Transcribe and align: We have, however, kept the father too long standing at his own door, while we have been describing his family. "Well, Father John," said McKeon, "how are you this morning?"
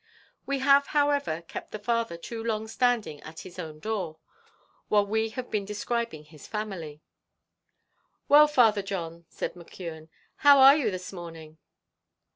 We 0.47 0.57
have, 0.65 0.87
however, 0.97 1.43
kept 1.43 1.69
the 1.71 1.77
father 1.77 2.17
too 2.17 2.43
long 2.43 2.67
standing 2.67 3.21
at 3.21 3.41
his 3.41 3.59
own 3.59 3.77
door, 3.79 4.17
while 4.87 5.05
we 5.05 5.29
have 5.29 5.51
been 5.51 5.63
describing 5.63 6.23
his 6.23 6.47
family. 6.47 7.03
"Well, 8.27 8.47
Father 8.47 8.81
John," 8.81 9.25
said 9.29 9.53
McKeon, 9.53 10.09
"how 10.37 10.57
are 10.57 10.75
you 10.75 10.89
this 10.89 11.13
morning?" 11.13 11.59